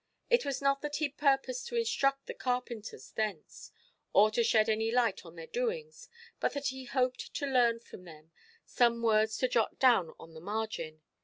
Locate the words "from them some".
7.81-9.03